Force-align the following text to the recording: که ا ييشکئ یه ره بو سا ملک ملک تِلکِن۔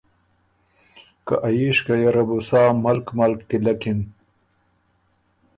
که 1.25 1.35
ا 1.47 1.49
ييشکئ 1.59 1.95
یه 2.01 2.09
ره 2.15 2.23
بو 2.27 2.37
سا 2.47 2.61
ملک 2.83 3.07
ملک 3.19 3.39
تِلکِن۔ 3.49 3.99